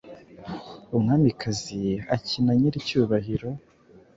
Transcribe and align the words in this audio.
Umwamikazi 0.95 1.81
akina 2.15 2.51
nyiricyubahiro 2.59 3.49